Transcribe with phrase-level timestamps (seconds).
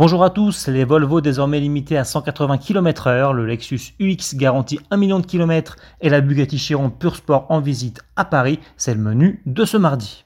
[0.00, 4.96] Bonjour à tous, les Volvo désormais limités à 180 km/h, le Lexus UX garantit 1
[4.96, 9.00] million de kilomètres et la Bugatti Chiron Pure Sport en visite à Paris, c'est le
[9.00, 10.24] menu de ce mardi.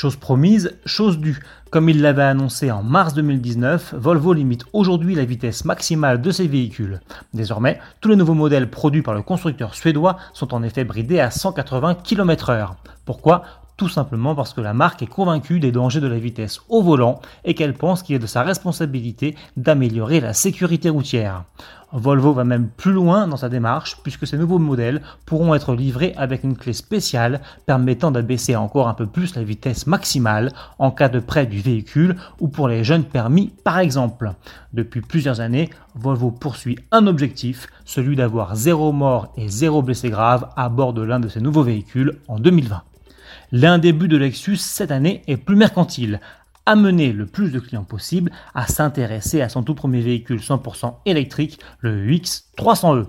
[0.00, 1.42] Chose promise, chose due.
[1.70, 6.46] Comme il l'avait annoncé en mars 2019, Volvo limite aujourd'hui la vitesse maximale de ses
[6.48, 7.02] véhicules.
[7.34, 11.30] Désormais, tous les nouveaux modèles produits par le constructeur suédois sont en effet bridés à
[11.30, 12.70] 180 km/h.
[13.04, 13.42] Pourquoi?
[13.80, 17.18] Tout simplement parce que la marque est convaincue des dangers de la vitesse au volant
[17.46, 21.44] et qu'elle pense qu'il est de sa responsabilité d'améliorer la sécurité routière.
[21.90, 26.12] Volvo va même plus loin dans sa démarche puisque ces nouveaux modèles pourront être livrés
[26.18, 31.08] avec une clé spéciale permettant d'abaisser encore un peu plus la vitesse maximale en cas
[31.08, 34.34] de prêt du véhicule ou pour les jeunes permis par exemple.
[34.74, 40.50] Depuis plusieurs années, Volvo poursuit un objectif, celui d'avoir zéro mort et zéro blessé grave
[40.54, 42.82] à bord de l'un de ses nouveaux véhicules en 2020.
[43.52, 46.20] L'un des buts de Lexus cette année est plus mercantile,
[46.66, 51.58] amener le plus de clients possible à s'intéresser à son tout premier véhicule 100% électrique,
[51.80, 53.06] le UX 300e.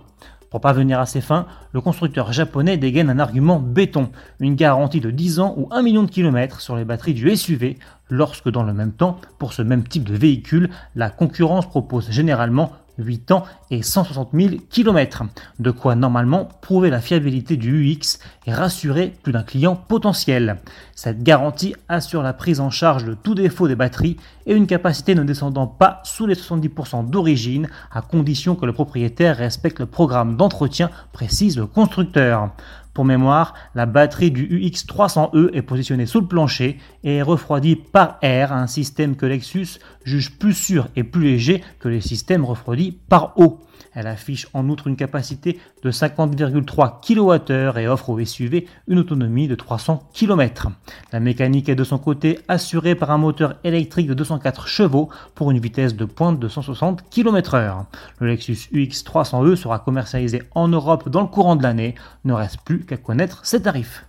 [0.50, 5.12] Pour parvenir à ses fins, le constructeur japonais dégaine un argument béton, une garantie de
[5.12, 7.78] 10 ans ou 1 million de kilomètres sur les batteries du SUV,
[8.10, 12.72] lorsque dans le même temps, pour ce même type de véhicule, la concurrence propose généralement
[13.02, 15.24] 8 ans et 160 000 km.
[15.60, 20.58] De quoi normalement prouver la fiabilité du UX et rassurer plus d'un client potentiel.
[20.96, 25.16] Cette garantie assure la prise en charge de tout défaut des batteries et une capacité
[25.16, 30.38] ne descendant pas sous les 70% d'origine à condition que le propriétaire respecte le programme
[30.38, 32.52] d'entretien, précise le constructeur.
[32.94, 38.18] Pour mémoire, la batterie du UX300E est positionnée sous le plancher et est refroidie par
[38.22, 42.98] air, un système que Lexus juge plus sûr et plus léger que les systèmes refroidis
[43.08, 43.60] par eau.
[43.94, 49.48] Elle affiche en outre une capacité de 50,3 kWh et offre au SUV une autonomie
[49.48, 50.70] de 300 km.
[51.12, 55.52] La mécanique est de son côté assurée par un moteur électrique de 204 chevaux pour
[55.52, 57.86] une vitesse de pointe de 160 km/h.
[58.20, 61.96] Le Lexus UX 300e sera commercialisé en Europe dans le courant de l'année.
[62.26, 64.06] Ne reste plus qu'à connaître ses tarifs.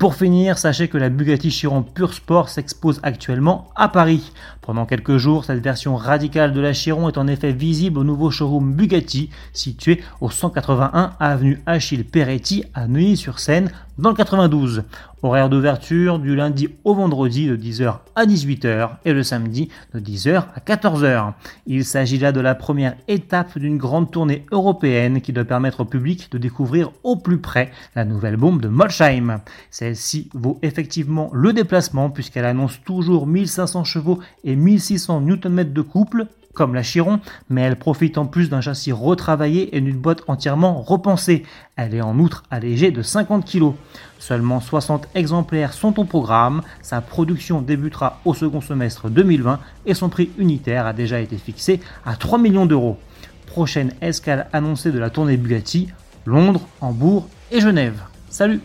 [0.00, 4.32] Pour finir, sachez que la Bugatti Chiron Pure Sport s'expose actuellement à Paris.
[4.62, 8.30] Pendant quelques jours, cette version radicale de la Chiron est en effet visible au nouveau
[8.30, 14.84] showroom Bugatti situé au 181 avenue Achille Peretti à Neuilly-sur-Seine dans le 92.
[15.22, 20.44] Horaire d'ouverture du lundi au vendredi de 10h à 18h et le samedi de 10h
[20.54, 21.34] à 14h.
[21.66, 25.84] Il s'agit là de la première étape d'une grande tournée européenne qui doit permettre au
[25.84, 29.40] public de découvrir au plus près la nouvelle bombe de Molsheim.
[29.70, 36.28] Celle-ci vaut effectivement le déplacement puisqu'elle annonce toujours 1500 chevaux et 1600 Nm de couple
[36.54, 40.80] comme la Chiron, mais elle profite en plus d'un châssis retravaillé et d'une boîte entièrement
[40.82, 41.44] repensée.
[41.76, 43.72] Elle est en outre allégée de 50 kg.
[44.18, 50.08] Seulement 60 exemplaires sont au programme, sa production débutera au second semestre 2020 et son
[50.08, 52.98] prix unitaire a déjà été fixé à 3 millions d'euros.
[53.46, 55.88] Prochaine escale annoncée de la tournée Bugatti,
[56.26, 58.00] Londres, Hambourg et Genève.
[58.28, 58.60] Salut